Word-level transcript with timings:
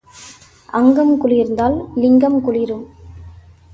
அங்கம் 0.69 1.13
குளிர்ந்தால் 1.21 1.77
லிங்கம் 1.95 2.41
குளிரும். 2.41 2.85